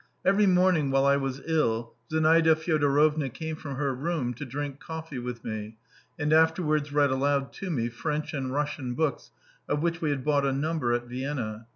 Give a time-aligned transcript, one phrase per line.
[0.25, 5.19] Every morning while I was ill Zinaida Fyodorovna came from her room to drink coffee
[5.19, 5.77] with me,
[6.17, 9.29] and afterwards read aloud to me French and Russian books,
[9.69, 11.67] of which we had bought a number at Vienna.